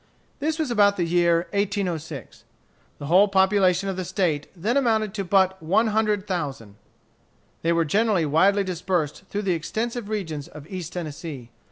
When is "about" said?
0.71-0.97, 5.51-5.61